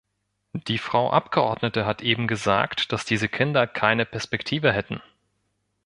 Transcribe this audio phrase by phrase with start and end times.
[0.67, 4.99] Die Frau Abgeordnete hat eben gesagt, dass diese Kinder keine Perspektive hätten.